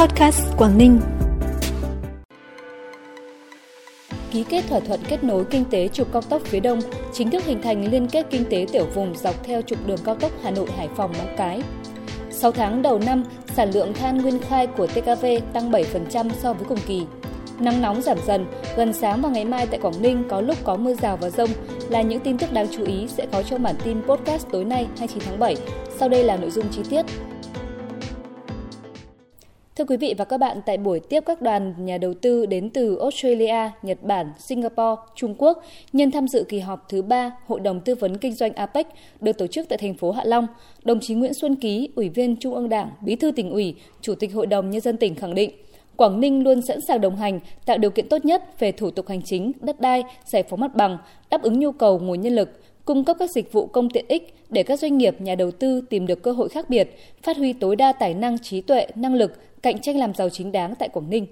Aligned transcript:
Podcast 0.00 0.40
Quảng 0.56 0.78
Ninh. 0.78 1.00
Ký 4.30 4.44
kết 4.48 4.64
thỏa 4.68 4.80
thuận 4.80 5.00
kết 5.08 5.24
nối 5.24 5.44
kinh 5.44 5.64
tế 5.64 5.88
trục 5.88 6.12
cao 6.12 6.22
tốc 6.22 6.42
phía 6.44 6.60
Đông, 6.60 6.80
chính 7.12 7.30
thức 7.30 7.44
hình 7.44 7.62
thành 7.62 7.90
liên 7.90 8.06
kết 8.06 8.26
kinh 8.30 8.44
tế 8.50 8.66
tiểu 8.72 8.86
vùng 8.94 9.14
dọc 9.16 9.44
theo 9.44 9.62
trục 9.62 9.86
đường 9.86 9.98
cao 10.04 10.14
tốc 10.14 10.32
Hà 10.42 10.50
Nội 10.50 10.66
Hải 10.76 10.88
Phòng 10.96 11.12
Móng 11.18 11.34
Cái. 11.36 11.62
6 12.30 12.52
tháng 12.52 12.82
đầu 12.82 12.98
năm, 13.06 13.24
sản 13.54 13.70
lượng 13.74 13.94
than 13.94 14.18
nguyên 14.18 14.38
khai 14.38 14.66
của 14.66 14.86
TKV 14.86 15.26
tăng 15.52 15.70
7% 15.70 16.30
so 16.42 16.52
với 16.52 16.64
cùng 16.68 16.80
kỳ. 16.86 17.06
Nắng 17.58 17.82
nóng 17.82 18.02
giảm 18.02 18.18
dần, 18.26 18.46
gần 18.76 18.92
sáng 18.92 19.22
và 19.22 19.28
ngày 19.28 19.44
mai 19.44 19.66
tại 19.66 19.80
Quảng 19.82 20.02
Ninh 20.02 20.24
có 20.28 20.40
lúc 20.40 20.56
có 20.64 20.76
mưa 20.76 20.94
rào 20.94 21.16
và 21.16 21.30
rông 21.30 21.50
là 21.88 22.02
những 22.02 22.20
tin 22.20 22.38
tức 22.38 22.52
đáng 22.52 22.66
chú 22.76 22.84
ý 22.84 23.06
sẽ 23.08 23.26
có 23.32 23.42
trong 23.42 23.62
bản 23.62 23.74
tin 23.84 24.02
podcast 24.02 24.46
tối 24.52 24.64
nay 24.64 24.86
29 24.98 25.22
tháng 25.26 25.38
7. 25.38 25.56
Sau 25.98 26.08
đây 26.08 26.24
là 26.24 26.36
nội 26.36 26.50
dung 26.50 26.66
chi 26.72 26.82
tiết. 26.90 27.02
Thưa 29.78 29.84
quý 29.84 29.96
vị 29.96 30.14
và 30.18 30.24
các 30.24 30.38
bạn, 30.38 30.60
tại 30.66 30.76
buổi 30.76 31.00
tiếp 31.00 31.22
các 31.26 31.42
đoàn 31.42 31.74
nhà 31.78 31.98
đầu 31.98 32.14
tư 32.14 32.46
đến 32.46 32.70
từ 32.70 32.98
Australia, 32.98 33.70
Nhật 33.82 34.02
Bản, 34.02 34.32
Singapore, 34.38 35.02
Trung 35.14 35.34
Quốc 35.38 35.62
nhân 35.92 36.10
tham 36.10 36.28
dự 36.28 36.44
kỳ 36.48 36.58
họp 36.58 36.88
thứ 36.88 37.02
3 37.02 37.30
Hội 37.46 37.60
đồng 37.60 37.80
Tư 37.80 37.94
vấn 37.94 38.18
Kinh 38.18 38.34
doanh 38.34 38.52
APEC 38.52 38.86
được 39.20 39.38
tổ 39.38 39.46
chức 39.46 39.68
tại 39.68 39.78
thành 39.78 39.94
phố 39.94 40.10
Hạ 40.10 40.22
Long, 40.24 40.46
đồng 40.84 41.00
chí 41.00 41.14
Nguyễn 41.14 41.34
Xuân 41.34 41.56
Ký, 41.56 41.88
Ủy 41.94 42.08
viên 42.08 42.36
Trung 42.36 42.54
ương 42.54 42.68
Đảng, 42.68 42.90
Bí 43.00 43.16
thư 43.16 43.30
tỉnh 43.30 43.50
ủy, 43.50 43.74
Chủ 44.00 44.14
tịch 44.14 44.34
Hội 44.34 44.46
đồng 44.46 44.70
Nhân 44.70 44.80
dân 44.80 44.96
tỉnh 44.96 45.14
khẳng 45.14 45.34
định 45.34 45.50
Quảng 45.98 46.20
Ninh 46.20 46.44
luôn 46.44 46.62
sẵn 46.62 46.80
sàng 46.80 47.00
đồng 47.00 47.16
hành, 47.16 47.40
tạo 47.66 47.78
điều 47.78 47.90
kiện 47.90 48.08
tốt 48.08 48.24
nhất 48.24 48.58
về 48.58 48.72
thủ 48.72 48.90
tục 48.90 49.08
hành 49.08 49.22
chính, 49.22 49.52
đất 49.60 49.80
đai, 49.80 50.02
giải 50.24 50.42
phóng 50.42 50.60
mặt 50.60 50.74
bằng, 50.74 50.98
đáp 51.30 51.42
ứng 51.42 51.60
nhu 51.60 51.72
cầu 51.72 51.98
nguồn 51.98 52.20
nhân 52.20 52.34
lực, 52.34 52.60
cung 52.88 53.04
cấp 53.04 53.16
các 53.18 53.30
dịch 53.30 53.52
vụ 53.52 53.66
công 53.66 53.90
tiện 53.90 54.04
ích 54.08 54.34
để 54.50 54.62
các 54.62 54.78
doanh 54.78 54.98
nghiệp, 54.98 55.20
nhà 55.20 55.34
đầu 55.34 55.50
tư 55.50 55.80
tìm 55.90 56.06
được 56.06 56.22
cơ 56.22 56.32
hội 56.32 56.48
khác 56.48 56.70
biệt, 56.70 56.98
phát 57.22 57.36
huy 57.36 57.52
tối 57.52 57.76
đa 57.76 57.92
tài 57.92 58.14
năng, 58.14 58.38
trí 58.38 58.60
tuệ, 58.60 58.86
năng 58.94 59.14
lực, 59.14 59.32
cạnh 59.62 59.78
tranh 59.78 59.96
làm 59.96 60.14
giàu 60.14 60.28
chính 60.28 60.52
đáng 60.52 60.74
tại 60.74 60.88
Quảng 60.88 61.10
Ninh. 61.10 61.26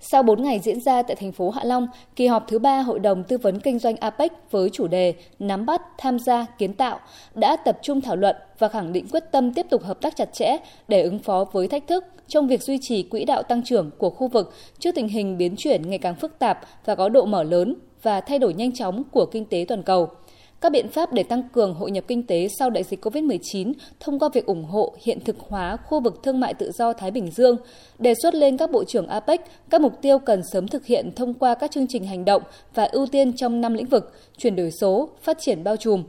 Sau 0.00 0.22
4 0.22 0.42
ngày 0.42 0.58
diễn 0.58 0.80
ra 0.80 1.02
tại 1.02 1.16
thành 1.16 1.32
phố 1.32 1.50
Hạ 1.50 1.64
Long, 1.64 1.86
kỳ 2.16 2.26
họp 2.26 2.48
thứ 2.48 2.58
3 2.58 2.80
Hội 2.80 2.98
đồng 2.98 3.24
Tư 3.24 3.38
vấn 3.38 3.60
Kinh 3.60 3.78
doanh 3.78 3.96
APEC 3.96 4.32
với 4.50 4.70
chủ 4.70 4.86
đề 4.86 5.14
Nắm 5.38 5.66
bắt, 5.66 5.82
tham 5.98 6.18
gia, 6.18 6.46
kiến 6.58 6.74
tạo 6.74 7.00
đã 7.34 7.56
tập 7.56 7.78
trung 7.82 8.00
thảo 8.00 8.16
luận 8.16 8.36
và 8.58 8.68
khẳng 8.68 8.92
định 8.92 9.06
quyết 9.12 9.24
tâm 9.32 9.54
tiếp 9.54 9.66
tục 9.70 9.82
hợp 9.82 10.00
tác 10.00 10.16
chặt 10.16 10.32
chẽ 10.32 10.56
để 10.88 11.02
ứng 11.02 11.18
phó 11.18 11.44
với 11.52 11.68
thách 11.68 11.86
thức 11.86 12.04
trong 12.28 12.48
việc 12.48 12.62
duy 12.62 12.78
trì 12.82 13.02
quỹ 13.02 13.24
đạo 13.24 13.42
tăng 13.42 13.62
trưởng 13.64 13.90
của 13.98 14.10
khu 14.10 14.28
vực 14.28 14.54
trước 14.78 14.94
tình 14.94 15.08
hình 15.08 15.38
biến 15.38 15.54
chuyển 15.56 15.90
ngày 15.90 15.98
càng 15.98 16.14
phức 16.14 16.38
tạp 16.38 16.60
và 16.84 16.94
có 16.94 17.08
độ 17.08 17.24
mở 17.24 17.42
lớn 17.42 17.74
và 18.02 18.20
thay 18.20 18.38
đổi 18.38 18.54
nhanh 18.54 18.72
chóng 18.72 19.02
của 19.10 19.26
kinh 19.26 19.44
tế 19.44 19.64
toàn 19.68 19.82
cầu– 19.82 20.08
các 20.60 20.72
biện 20.72 20.88
pháp 20.88 21.12
để 21.12 21.22
tăng 21.22 21.42
cường 21.52 21.74
hội 21.74 21.90
nhập 21.90 22.04
kinh 22.08 22.26
tế 22.26 22.48
sau 22.58 22.70
đại 22.70 22.84
dịch 22.84 23.04
COVID-19 23.04 23.72
thông 24.00 24.18
qua 24.18 24.28
việc 24.32 24.46
ủng 24.46 24.64
hộ 24.64 24.94
hiện 25.02 25.20
thực 25.24 25.36
hóa 25.38 25.76
khu 25.76 26.00
vực 26.00 26.22
thương 26.22 26.40
mại 26.40 26.54
tự 26.54 26.70
do 26.74 26.92
Thái 26.92 27.10
Bình 27.10 27.30
Dương, 27.30 27.56
đề 27.98 28.14
xuất 28.22 28.34
lên 28.34 28.56
các 28.56 28.70
bộ 28.70 28.84
trưởng 28.84 29.06
APEC 29.06 29.40
các 29.70 29.80
mục 29.80 29.92
tiêu 30.02 30.18
cần 30.18 30.42
sớm 30.52 30.68
thực 30.68 30.86
hiện 30.86 31.10
thông 31.16 31.34
qua 31.34 31.54
các 31.54 31.70
chương 31.70 31.86
trình 31.86 32.04
hành 32.04 32.24
động 32.24 32.42
và 32.74 32.84
ưu 32.84 33.06
tiên 33.06 33.32
trong 33.36 33.60
năm 33.60 33.74
lĩnh 33.74 33.86
vực 33.86 34.12
chuyển 34.38 34.56
đổi 34.56 34.70
số, 34.70 35.08
phát 35.22 35.36
triển 35.40 35.64
bao 35.64 35.76
trùm, 35.76 36.04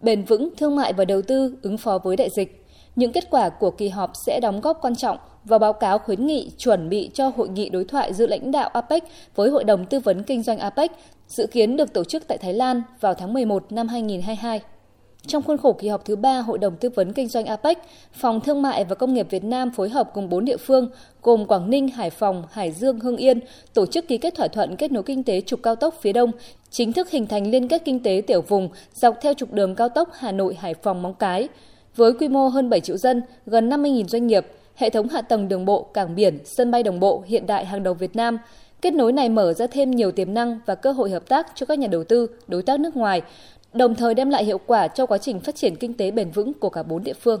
bền 0.00 0.24
vững 0.24 0.48
thương 0.56 0.76
mại 0.76 0.92
và 0.92 1.04
đầu 1.04 1.22
tư 1.22 1.56
ứng 1.62 1.78
phó 1.78 1.98
với 1.98 2.16
đại 2.16 2.28
dịch. 2.36 2.64
Những 2.96 3.12
kết 3.12 3.30
quả 3.30 3.48
của 3.48 3.70
kỳ 3.70 3.88
họp 3.88 4.12
sẽ 4.26 4.40
đóng 4.42 4.60
góp 4.60 4.78
quan 4.82 4.96
trọng 4.96 5.18
vào 5.44 5.58
báo 5.58 5.72
cáo 5.72 5.98
khuyến 5.98 6.26
nghị 6.26 6.50
chuẩn 6.58 6.88
bị 6.88 7.10
cho 7.14 7.32
hội 7.36 7.48
nghị 7.48 7.68
đối 7.68 7.84
thoại 7.84 8.14
giữa 8.14 8.26
lãnh 8.26 8.50
đạo 8.50 8.70
APEC 8.72 9.04
với 9.34 9.50
Hội 9.50 9.64
đồng 9.64 9.86
Tư 9.86 10.00
vấn 10.00 10.22
Kinh 10.22 10.42
doanh 10.42 10.58
APEC 10.58 10.90
dự 11.28 11.46
kiến 11.46 11.76
được 11.76 11.92
tổ 11.92 12.04
chức 12.04 12.28
tại 12.28 12.38
Thái 12.38 12.54
Lan 12.54 12.82
vào 13.00 13.14
tháng 13.14 13.32
11 13.32 13.72
năm 13.72 13.88
2022. 13.88 14.60
Trong 15.26 15.42
khuôn 15.42 15.58
khổ 15.58 15.72
kỳ 15.72 15.88
họp 15.88 16.04
thứ 16.04 16.16
ba 16.16 16.38
Hội 16.38 16.58
đồng 16.58 16.76
Tư 16.76 16.88
vấn 16.88 17.12
Kinh 17.12 17.28
doanh 17.28 17.46
APEC, 17.46 17.78
Phòng 18.12 18.40
Thương 18.40 18.62
mại 18.62 18.84
và 18.84 18.94
Công 18.94 19.14
nghiệp 19.14 19.26
Việt 19.30 19.44
Nam 19.44 19.70
phối 19.70 19.88
hợp 19.88 20.10
cùng 20.14 20.28
4 20.28 20.44
địa 20.44 20.56
phương 20.56 20.90
gồm 21.22 21.46
Quảng 21.46 21.70
Ninh, 21.70 21.88
Hải 21.88 22.10
Phòng, 22.10 22.44
Hải 22.50 22.72
Dương, 22.72 23.00
Hưng 23.00 23.16
Yên 23.16 23.40
tổ 23.74 23.86
chức 23.86 24.08
ký 24.08 24.18
kết 24.18 24.34
thỏa 24.34 24.48
thuận 24.48 24.76
kết 24.76 24.92
nối 24.92 25.02
kinh 25.02 25.22
tế 25.22 25.40
trục 25.40 25.62
cao 25.62 25.76
tốc 25.76 25.94
phía 26.00 26.12
Đông, 26.12 26.30
chính 26.70 26.92
thức 26.92 27.10
hình 27.10 27.26
thành 27.26 27.50
liên 27.50 27.68
kết 27.68 27.82
kinh 27.84 28.02
tế 28.02 28.22
tiểu 28.26 28.40
vùng 28.40 28.68
dọc 28.94 29.16
theo 29.22 29.34
trục 29.34 29.52
đường 29.52 29.74
cao 29.74 29.88
tốc 29.88 30.08
Hà 30.12 30.32
Nội, 30.32 30.54
Hải 30.54 30.74
Phòng, 30.74 31.02
Móng 31.02 31.14
Cái. 31.14 31.48
Với 31.96 32.12
quy 32.12 32.28
mô 32.28 32.48
hơn 32.48 32.70
7 32.70 32.80
triệu 32.80 32.96
dân, 32.96 33.22
gần 33.46 33.70
50.000 33.70 34.06
doanh 34.06 34.26
nghiệp, 34.26 34.46
hệ 34.74 34.90
thống 34.90 35.08
hạ 35.08 35.22
tầng 35.22 35.48
đường 35.48 35.64
bộ, 35.64 35.82
cảng 35.82 36.14
biển, 36.14 36.38
sân 36.44 36.70
bay 36.70 36.82
đồng 36.82 37.00
bộ 37.00 37.22
hiện 37.26 37.46
đại 37.46 37.64
hàng 37.64 37.82
đầu 37.82 37.94
Việt 37.94 38.16
Nam– 38.16 38.38
Kết 38.84 38.94
nối 38.94 39.12
này 39.12 39.28
mở 39.28 39.52
ra 39.52 39.66
thêm 39.66 39.90
nhiều 39.90 40.12
tiềm 40.12 40.34
năng 40.34 40.58
và 40.66 40.74
cơ 40.74 40.92
hội 40.92 41.10
hợp 41.10 41.28
tác 41.28 41.46
cho 41.54 41.66
các 41.66 41.78
nhà 41.78 41.86
đầu 41.86 42.04
tư, 42.04 42.26
đối 42.48 42.62
tác 42.62 42.80
nước 42.80 42.96
ngoài, 42.96 43.22
đồng 43.72 43.94
thời 43.94 44.14
đem 44.14 44.30
lại 44.30 44.44
hiệu 44.44 44.58
quả 44.66 44.88
cho 44.88 45.06
quá 45.06 45.18
trình 45.18 45.40
phát 45.40 45.54
triển 45.54 45.76
kinh 45.76 45.94
tế 45.94 46.10
bền 46.10 46.30
vững 46.30 46.54
của 46.54 46.70
cả 46.70 46.82
bốn 46.82 47.04
địa 47.04 47.12
phương. 47.12 47.40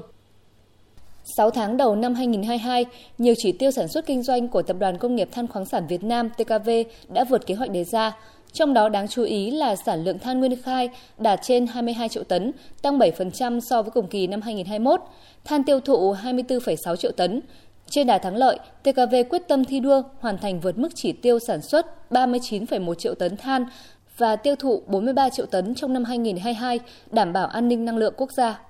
6 1.36 1.50
tháng 1.50 1.76
đầu 1.76 1.96
năm 1.96 2.14
2022, 2.14 2.84
nhiều 3.18 3.34
chỉ 3.38 3.52
tiêu 3.52 3.70
sản 3.70 3.88
xuất 3.88 4.06
kinh 4.06 4.22
doanh 4.22 4.48
của 4.48 4.62
Tập 4.62 4.76
đoàn 4.80 4.98
Công 4.98 5.16
nghiệp 5.16 5.28
Than 5.32 5.46
khoáng 5.46 5.66
sản 5.66 5.86
Việt 5.88 6.04
Nam 6.04 6.30
TKV 6.30 6.70
đã 7.08 7.24
vượt 7.24 7.46
kế 7.46 7.54
hoạch 7.54 7.70
đề 7.70 7.84
ra. 7.84 8.16
Trong 8.52 8.74
đó 8.74 8.88
đáng 8.88 9.08
chú 9.08 9.22
ý 9.22 9.50
là 9.50 9.76
sản 9.76 10.04
lượng 10.04 10.18
than 10.18 10.40
nguyên 10.40 10.62
khai 10.62 10.88
đạt 11.18 11.40
trên 11.42 11.66
22 11.66 12.08
triệu 12.08 12.24
tấn, 12.24 12.52
tăng 12.82 12.98
7% 12.98 13.60
so 13.60 13.82
với 13.82 13.90
cùng 13.90 14.06
kỳ 14.06 14.26
năm 14.26 14.40
2021, 14.40 15.00
than 15.44 15.64
tiêu 15.64 15.80
thụ 15.80 16.14
24,6 16.14 16.96
triệu 16.96 17.12
tấn, 17.12 17.40
trên 17.94 18.06
đà 18.06 18.18
thắng 18.18 18.36
lợi, 18.36 18.58
TKV 18.82 19.14
quyết 19.30 19.48
tâm 19.48 19.64
thi 19.64 19.80
đua 19.80 20.02
hoàn 20.18 20.38
thành 20.38 20.60
vượt 20.60 20.78
mức 20.78 20.88
chỉ 20.94 21.12
tiêu 21.12 21.38
sản 21.38 21.62
xuất 21.62 21.86
39,1 22.10 22.94
triệu 22.94 23.14
tấn 23.14 23.36
than 23.36 23.64
và 24.18 24.36
tiêu 24.36 24.56
thụ 24.56 24.82
43 24.86 25.28
triệu 25.28 25.46
tấn 25.46 25.74
trong 25.74 25.92
năm 25.92 26.04
2022, 26.04 26.80
đảm 27.10 27.32
bảo 27.32 27.46
an 27.46 27.68
ninh 27.68 27.84
năng 27.84 27.96
lượng 27.96 28.14
quốc 28.16 28.32
gia. 28.32 28.60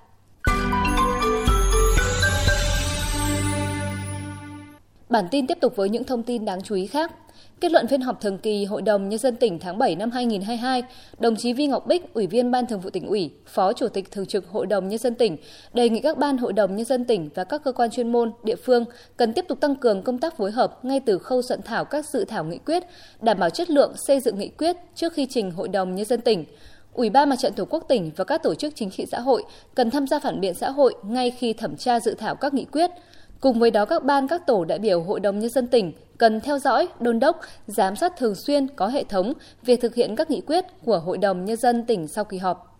Bản 5.15 5.27
tin 5.31 5.47
tiếp 5.47 5.57
tục 5.61 5.75
với 5.75 5.89
những 5.89 6.03
thông 6.03 6.23
tin 6.23 6.45
đáng 6.45 6.61
chú 6.61 6.75
ý 6.75 6.87
khác. 6.87 7.11
Kết 7.59 7.71
luận 7.71 7.87
phiên 7.87 8.01
họp 8.01 8.21
thường 8.21 8.37
kỳ 8.37 8.65
Hội 8.65 8.81
đồng 8.81 9.09
Nhân 9.09 9.19
dân 9.19 9.35
tỉnh 9.35 9.59
tháng 9.59 9.77
7 9.77 9.95
năm 9.95 10.11
2022, 10.11 10.83
đồng 11.19 11.35
chí 11.35 11.53
Vi 11.53 11.67
Ngọc 11.67 11.87
Bích, 11.87 12.13
Ủy 12.13 12.27
viên 12.27 12.51
Ban 12.51 12.67
Thường 12.67 12.79
vụ 12.79 12.89
tỉnh 12.89 13.07
ủy, 13.07 13.31
Phó 13.47 13.73
Chủ 13.73 13.87
tịch 13.87 14.11
Thường 14.11 14.25
trực 14.25 14.47
Hội 14.47 14.65
đồng 14.65 14.89
Nhân 14.89 14.99
dân 14.99 15.15
tỉnh, 15.15 15.37
đề 15.73 15.89
nghị 15.89 16.01
các 16.01 16.17
ban 16.17 16.37
Hội 16.37 16.53
đồng 16.53 16.75
Nhân 16.75 16.85
dân 16.85 17.05
tỉnh 17.05 17.29
và 17.35 17.43
các 17.43 17.63
cơ 17.63 17.71
quan 17.71 17.91
chuyên 17.91 18.11
môn, 18.11 18.31
địa 18.43 18.55
phương 18.55 18.85
cần 19.17 19.33
tiếp 19.33 19.45
tục 19.47 19.59
tăng 19.59 19.75
cường 19.75 20.01
công 20.03 20.17
tác 20.17 20.37
phối 20.37 20.51
hợp 20.51 20.85
ngay 20.85 20.99
từ 20.99 21.17
khâu 21.17 21.41
soạn 21.41 21.61
thảo 21.61 21.85
các 21.85 22.05
dự 22.05 22.25
thảo 22.25 22.43
nghị 22.43 22.57
quyết, 22.57 22.83
đảm 23.21 23.39
bảo 23.39 23.49
chất 23.49 23.69
lượng 23.69 23.93
xây 24.07 24.19
dựng 24.19 24.39
nghị 24.39 24.49
quyết 24.49 24.75
trước 24.95 25.13
khi 25.13 25.27
trình 25.29 25.51
Hội 25.51 25.67
đồng 25.67 25.95
Nhân 25.95 26.05
dân 26.05 26.21
tỉnh. 26.21 26.45
Ủy 26.93 27.09
ban 27.09 27.29
Mặt 27.29 27.35
trận 27.39 27.53
Tổ 27.53 27.65
quốc 27.65 27.85
tỉnh 27.87 28.11
và 28.15 28.23
các 28.23 28.43
tổ 28.43 28.55
chức 28.55 28.75
chính 28.75 28.91
trị 28.91 29.05
xã 29.11 29.19
hội 29.19 29.43
cần 29.75 29.91
tham 29.91 30.07
gia 30.07 30.19
phản 30.19 30.41
biện 30.41 30.53
xã 30.53 30.69
hội 30.69 30.93
ngay 31.03 31.31
khi 31.31 31.53
thẩm 31.53 31.77
tra 31.77 31.99
dự 31.99 32.13
thảo 32.13 32.35
các 32.35 32.53
nghị 32.53 32.65
quyết, 32.65 32.91
Cùng 33.41 33.59
với 33.59 33.71
đó 33.71 33.85
các 33.85 34.03
ban 34.03 34.27
các 34.27 34.47
tổ 34.47 34.65
đại 34.65 34.79
biểu 34.79 35.01
Hội 35.01 35.19
đồng 35.19 35.39
Nhân 35.39 35.49
dân 35.49 35.67
tỉnh 35.67 35.91
cần 36.17 36.41
theo 36.41 36.59
dõi, 36.59 36.87
đôn 36.99 37.19
đốc, 37.19 37.39
giám 37.67 37.95
sát 37.95 38.17
thường 38.17 38.35
xuyên 38.35 38.67
có 38.67 38.87
hệ 38.87 39.03
thống 39.03 39.33
việc 39.63 39.81
thực 39.81 39.95
hiện 39.95 40.15
các 40.15 40.29
nghị 40.29 40.41
quyết 40.41 40.65
của 40.85 40.99
Hội 40.99 41.17
đồng 41.17 41.45
Nhân 41.45 41.57
dân 41.57 41.85
tỉnh 41.85 42.07
sau 42.07 42.25
kỳ 42.25 42.37
họp. 42.37 42.71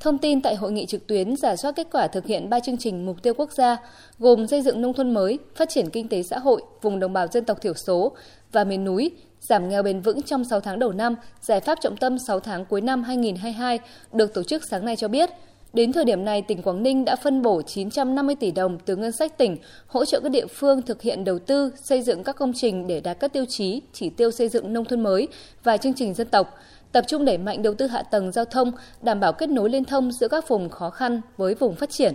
Thông 0.00 0.18
tin 0.18 0.42
tại 0.42 0.54
hội 0.54 0.72
nghị 0.72 0.86
trực 0.86 1.06
tuyến 1.06 1.36
giả 1.36 1.56
soát 1.56 1.72
kết 1.76 1.86
quả 1.92 2.06
thực 2.06 2.26
hiện 2.26 2.50
ba 2.50 2.60
chương 2.60 2.78
trình 2.78 3.06
mục 3.06 3.22
tiêu 3.22 3.34
quốc 3.36 3.52
gia 3.52 3.76
gồm 4.18 4.46
xây 4.46 4.62
dựng 4.62 4.82
nông 4.82 4.92
thôn 4.92 5.14
mới, 5.14 5.38
phát 5.54 5.68
triển 5.68 5.90
kinh 5.90 6.08
tế 6.08 6.22
xã 6.22 6.38
hội 6.38 6.62
vùng 6.82 7.00
đồng 7.00 7.12
bào 7.12 7.26
dân 7.26 7.44
tộc 7.44 7.60
thiểu 7.60 7.74
số 7.74 8.12
và 8.52 8.64
miền 8.64 8.84
núi, 8.84 9.10
giảm 9.40 9.68
nghèo 9.68 9.82
bền 9.82 10.00
vững 10.00 10.22
trong 10.22 10.44
6 10.44 10.60
tháng 10.60 10.78
đầu 10.78 10.92
năm, 10.92 11.16
giải 11.40 11.60
pháp 11.60 11.78
trọng 11.80 11.96
tâm 11.96 12.18
6 12.18 12.40
tháng 12.40 12.64
cuối 12.64 12.80
năm 12.80 13.02
2022 13.02 13.78
được 14.12 14.34
tổ 14.34 14.42
chức 14.42 14.62
sáng 14.70 14.84
nay 14.84 14.96
cho 14.96 15.08
biết– 15.08 15.30
Đến 15.74 15.92
thời 15.92 16.04
điểm 16.04 16.24
này, 16.24 16.42
tỉnh 16.42 16.62
Quảng 16.62 16.82
Ninh 16.82 17.04
đã 17.04 17.16
phân 17.16 17.42
bổ 17.42 17.62
950 17.62 18.34
tỷ 18.34 18.50
đồng 18.50 18.78
từ 18.84 18.96
ngân 18.96 19.12
sách 19.12 19.38
tỉnh 19.38 19.56
hỗ 19.86 20.04
trợ 20.04 20.20
các 20.20 20.28
địa 20.28 20.46
phương 20.46 20.82
thực 20.82 21.02
hiện 21.02 21.24
đầu 21.24 21.38
tư, 21.38 21.72
xây 21.84 22.02
dựng 22.02 22.24
các 22.24 22.36
công 22.36 22.52
trình 22.54 22.86
để 22.86 23.00
đạt 23.00 23.20
các 23.20 23.32
tiêu 23.32 23.44
chí, 23.48 23.82
chỉ 23.92 24.10
tiêu 24.10 24.30
xây 24.30 24.48
dựng 24.48 24.72
nông 24.72 24.84
thôn 24.84 25.02
mới 25.02 25.28
và 25.64 25.76
chương 25.76 25.94
trình 25.94 26.14
dân 26.14 26.28
tộc, 26.28 26.54
tập 26.92 27.04
trung 27.08 27.24
đẩy 27.24 27.38
mạnh 27.38 27.62
đầu 27.62 27.74
tư 27.74 27.86
hạ 27.86 28.02
tầng 28.02 28.32
giao 28.32 28.44
thông, 28.44 28.72
đảm 29.02 29.20
bảo 29.20 29.32
kết 29.32 29.48
nối 29.48 29.70
liên 29.70 29.84
thông 29.84 30.12
giữa 30.12 30.28
các 30.28 30.48
vùng 30.48 30.68
khó 30.68 30.90
khăn 30.90 31.20
với 31.36 31.54
vùng 31.54 31.74
phát 31.74 31.90
triển. 31.90 32.14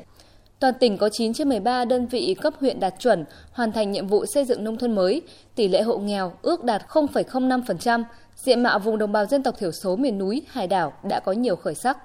Toàn 0.59 0.73
tỉnh 0.79 0.97
có 0.97 1.09
9 1.09 1.33
trên 1.33 1.49
13 1.49 1.85
đơn 1.85 2.07
vị 2.07 2.35
cấp 2.41 2.53
huyện 2.59 2.79
đạt 2.79 2.93
chuẩn, 2.99 3.25
hoàn 3.51 3.71
thành 3.71 3.91
nhiệm 3.91 4.07
vụ 4.07 4.25
xây 4.33 4.45
dựng 4.45 4.63
nông 4.63 4.77
thôn 4.77 4.95
mới, 4.95 5.21
tỷ 5.55 5.67
lệ 5.67 5.81
hộ 5.81 5.97
nghèo 5.97 6.33
ước 6.41 6.63
đạt 6.63 6.81
0,05%, 6.89 8.03
diện 8.35 8.63
mạo 8.63 8.79
vùng 8.79 8.97
đồng 8.97 9.11
bào 9.11 9.25
dân 9.25 9.43
tộc 9.43 9.55
thiểu 9.59 9.71
số 9.71 9.95
miền 9.95 10.17
núi, 10.17 10.41
hải 10.47 10.67
đảo 10.67 10.93
đã 11.03 11.19
có 11.19 11.31
nhiều 11.31 11.55
khởi 11.55 11.75
sắc. 11.75 11.97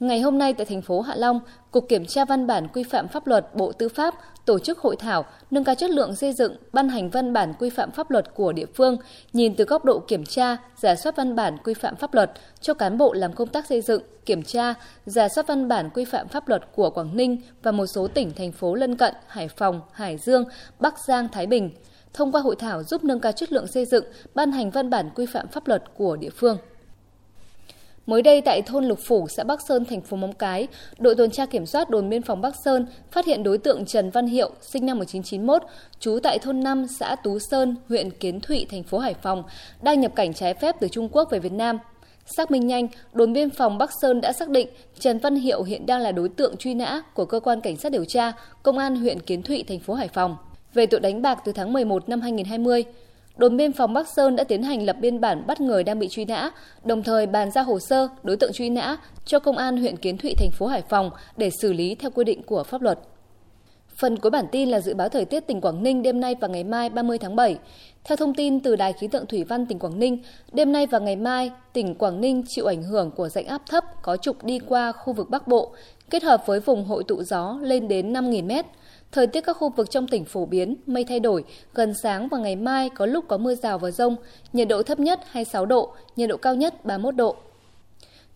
Ngày 0.00 0.20
hôm 0.20 0.38
nay 0.38 0.54
tại 0.54 0.66
thành 0.66 0.82
phố 0.82 1.00
Hạ 1.00 1.14
Long, 1.16 1.40
Cục 1.70 1.88
Kiểm 1.88 2.06
tra 2.06 2.24
Văn 2.24 2.46
bản 2.46 2.68
Quy 2.68 2.82
phạm 2.82 3.08
Pháp 3.08 3.26
luật 3.26 3.54
Bộ 3.54 3.72
Tư 3.72 3.88
pháp 3.88 4.14
tổ 4.46 4.58
chức 4.58 4.78
hội 4.78 4.96
thảo 4.96 5.24
nâng 5.50 5.64
cao 5.64 5.74
chất 5.74 5.90
lượng 5.90 6.16
xây 6.16 6.32
dựng, 6.32 6.56
ban 6.72 6.88
hành 6.88 7.10
văn 7.10 7.32
bản 7.32 7.52
quy 7.58 7.70
phạm 7.70 7.90
pháp 7.90 8.10
luật 8.10 8.34
của 8.34 8.52
địa 8.52 8.66
phương, 8.74 8.96
nhìn 9.32 9.54
từ 9.56 9.64
góc 9.64 9.84
độ 9.84 9.98
kiểm 10.08 10.24
tra, 10.24 10.56
giả 10.76 10.94
soát 10.94 11.16
văn 11.16 11.36
bản 11.36 11.56
quy 11.64 11.74
phạm 11.74 11.96
pháp 11.96 12.14
luật 12.14 12.30
cho 12.60 12.74
cán 12.74 12.98
bộ 12.98 13.12
làm 13.12 13.32
công 13.32 13.48
tác 13.48 13.66
xây 13.66 13.80
dựng, 13.80 14.02
kiểm 14.26 14.42
tra, 14.42 14.74
giả 15.06 15.28
soát 15.28 15.46
văn 15.46 15.68
bản 15.68 15.90
quy 15.94 16.04
phạm 16.04 16.28
pháp 16.28 16.48
luật 16.48 16.62
của 16.74 16.90
Quảng 16.90 17.16
Ninh 17.16 17.36
và 17.62 17.72
một 17.72 17.86
số 17.86 18.08
tỉnh, 18.08 18.32
thành 18.36 18.52
phố 18.52 18.74
lân 18.74 18.96
cận 18.96 19.14
Hải 19.26 19.48
Phòng, 19.48 19.80
Hải 19.92 20.18
Dương, 20.18 20.44
Bắc 20.78 20.94
Giang, 20.98 21.28
Thái 21.28 21.46
Bình. 21.46 21.70
Thông 22.12 22.32
qua 22.32 22.40
hội 22.40 22.56
thảo 22.58 22.82
giúp 22.82 23.04
nâng 23.04 23.20
cao 23.20 23.32
chất 23.32 23.52
lượng 23.52 23.66
xây 23.66 23.84
dựng, 23.84 24.04
ban 24.34 24.52
hành 24.52 24.70
văn 24.70 24.90
bản 24.90 25.10
quy 25.14 25.26
phạm 25.26 25.48
pháp 25.48 25.68
luật 25.68 25.82
của 25.96 26.16
địa 26.16 26.30
phương. 26.30 26.58
Mới 28.06 28.22
đây 28.22 28.40
tại 28.40 28.62
thôn 28.62 28.84
Lục 28.84 28.98
Phủ, 29.06 29.26
xã 29.28 29.44
Bắc 29.44 29.60
Sơn, 29.68 29.84
thành 29.84 30.00
phố 30.00 30.16
Móng 30.16 30.32
Cái, 30.32 30.68
đội 30.98 31.14
tuần 31.14 31.30
tra 31.30 31.46
kiểm 31.46 31.66
soát 31.66 31.90
đồn 31.90 32.08
biên 32.08 32.22
phòng 32.22 32.40
Bắc 32.40 32.54
Sơn 32.64 32.86
phát 33.10 33.26
hiện 33.26 33.42
đối 33.42 33.58
tượng 33.58 33.84
Trần 33.84 34.10
Văn 34.10 34.26
Hiệu, 34.26 34.50
sinh 34.60 34.86
năm 34.86 34.98
1991, 34.98 35.62
trú 36.00 36.18
tại 36.22 36.38
thôn 36.38 36.60
5, 36.60 36.86
xã 36.98 37.16
Tú 37.16 37.38
Sơn, 37.38 37.76
huyện 37.88 38.10
Kiến 38.10 38.40
Thụy, 38.40 38.66
thành 38.70 38.82
phố 38.82 38.98
Hải 38.98 39.14
Phòng, 39.14 39.42
đang 39.82 40.00
nhập 40.00 40.12
cảnh 40.14 40.34
trái 40.34 40.54
phép 40.54 40.76
từ 40.80 40.88
Trung 40.88 41.08
Quốc 41.12 41.30
về 41.30 41.38
Việt 41.38 41.52
Nam. 41.52 41.78
Xác 42.36 42.50
minh 42.50 42.66
nhanh, 42.66 42.88
đồn 43.12 43.32
biên 43.32 43.50
phòng 43.50 43.78
Bắc 43.78 43.90
Sơn 44.02 44.20
đã 44.20 44.32
xác 44.32 44.48
định 44.48 44.68
Trần 44.98 45.18
Văn 45.18 45.34
Hiệu 45.34 45.62
hiện 45.62 45.86
đang 45.86 46.00
là 46.00 46.12
đối 46.12 46.28
tượng 46.28 46.56
truy 46.56 46.74
nã 46.74 47.02
của 47.14 47.24
cơ 47.24 47.40
quan 47.40 47.60
cảnh 47.60 47.76
sát 47.76 47.92
điều 47.92 48.04
tra 48.04 48.32
Công 48.62 48.78
an 48.78 48.96
huyện 48.96 49.20
Kiến 49.20 49.42
Thụy, 49.42 49.64
thành 49.68 49.80
phố 49.80 49.94
Hải 49.94 50.08
Phòng 50.08 50.36
về 50.74 50.86
tội 50.86 51.00
đánh 51.00 51.22
bạc 51.22 51.38
từ 51.44 51.52
tháng 51.52 51.72
11 51.72 52.08
năm 52.08 52.20
2020 52.20 52.84
đồn 53.40 53.56
biên 53.56 53.72
phòng 53.72 53.92
Bắc 53.92 54.08
Sơn 54.08 54.36
đã 54.36 54.44
tiến 54.44 54.62
hành 54.62 54.82
lập 54.82 54.96
biên 55.00 55.20
bản 55.20 55.46
bắt 55.46 55.60
người 55.60 55.84
đang 55.84 55.98
bị 55.98 56.08
truy 56.08 56.24
nã, 56.24 56.50
đồng 56.84 57.02
thời 57.02 57.26
bàn 57.26 57.50
giao 57.50 57.64
hồ 57.64 57.78
sơ 57.78 58.08
đối 58.22 58.36
tượng 58.36 58.52
truy 58.52 58.70
nã 58.70 58.96
cho 59.24 59.38
công 59.38 59.56
an 59.56 59.76
huyện 59.76 59.96
Kiến 59.96 60.18
Thụy 60.18 60.34
thành 60.34 60.50
phố 60.50 60.66
Hải 60.66 60.82
Phòng 60.88 61.10
để 61.36 61.50
xử 61.50 61.72
lý 61.72 61.94
theo 61.94 62.10
quy 62.10 62.24
định 62.24 62.42
của 62.42 62.62
pháp 62.62 62.82
luật. 62.82 62.98
Phần 63.96 64.16
cuối 64.16 64.30
bản 64.30 64.44
tin 64.52 64.68
là 64.68 64.80
dự 64.80 64.94
báo 64.94 65.08
thời 65.08 65.24
tiết 65.24 65.40
tỉnh 65.46 65.60
Quảng 65.60 65.82
Ninh 65.82 66.02
đêm 66.02 66.20
nay 66.20 66.34
và 66.40 66.48
ngày 66.48 66.64
mai 66.64 66.88
30 66.88 67.18
tháng 67.18 67.36
7. 67.36 67.58
Theo 68.04 68.16
thông 68.16 68.34
tin 68.34 68.60
từ 68.60 68.76
Đài 68.76 68.92
khí 68.92 69.08
tượng 69.08 69.26
thủy 69.26 69.44
văn 69.44 69.66
tỉnh 69.66 69.78
Quảng 69.78 69.98
Ninh, 69.98 70.22
đêm 70.52 70.72
nay 70.72 70.86
và 70.86 70.98
ngày 70.98 71.16
mai, 71.16 71.50
tỉnh 71.72 71.94
Quảng 71.94 72.20
Ninh 72.20 72.42
chịu 72.48 72.66
ảnh 72.66 72.82
hưởng 72.82 73.10
của 73.10 73.28
rãnh 73.28 73.46
áp 73.46 73.62
thấp 73.68 73.84
có 74.02 74.16
trục 74.16 74.44
đi 74.44 74.58
qua 74.58 74.92
khu 74.92 75.12
vực 75.12 75.30
Bắc 75.30 75.48
Bộ, 75.48 75.74
kết 76.10 76.22
hợp 76.22 76.46
với 76.46 76.60
vùng 76.60 76.84
hội 76.84 77.04
tụ 77.04 77.22
gió 77.22 77.58
lên 77.62 77.88
đến 77.88 78.12
5.000 78.12 78.44
m. 78.44 78.66
Thời 79.12 79.26
tiết 79.26 79.40
các 79.40 79.56
khu 79.56 79.68
vực 79.68 79.90
trong 79.90 80.08
tỉnh 80.08 80.24
phổ 80.24 80.46
biến, 80.46 80.76
mây 80.86 81.04
thay 81.04 81.20
đổi, 81.20 81.44
gần 81.74 81.94
sáng 82.02 82.28
và 82.28 82.38
ngày 82.38 82.56
mai 82.56 82.90
có 82.90 83.06
lúc 83.06 83.24
có 83.28 83.38
mưa 83.38 83.54
rào 83.54 83.78
và 83.78 83.90
rông, 83.90 84.16
nhiệt 84.52 84.68
độ 84.68 84.82
thấp 84.82 85.00
nhất 85.00 85.20
26 85.30 85.66
độ, 85.66 85.94
nhiệt 86.16 86.28
độ 86.28 86.36
cao 86.36 86.54
nhất 86.54 86.84
31 86.84 87.16
độ. 87.16 87.36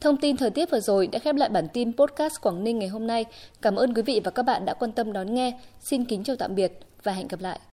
Thông 0.01 0.17
tin 0.17 0.37
thời 0.37 0.51
tiết 0.51 0.71
vừa 0.71 0.81
rồi 0.81 1.07
đã 1.07 1.19
khép 1.19 1.35
lại 1.35 1.49
bản 1.49 1.69
tin 1.73 1.93
podcast 1.97 2.41
Quảng 2.41 2.65
Ninh 2.65 2.79
ngày 2.79 2.89
hôm 2.89 3.07
nay. 3.07 3.25
Cảm 3.63 3.77
ơn 3.77 3.95
quý 3.95 4.03
vị 4.03 4.21
và 4.25 4.31
các 4.31 4.43
bạn 4.43 4.65
đã 4.65 4.75
quan 4.75 4.93
tâm 4.93 5.13
đón 5.13 5.35
nghe. 5.35 5.59
Xin 5.81 6.05
kính 6.05 6.25
chào 6.25 6.37
tạm 6.37 6.55
biệt 6.55 6.73
và 7.03 7.13
hẹn 7.13 7.29
gặp 7.29 7.41
lại. 7.41 7.59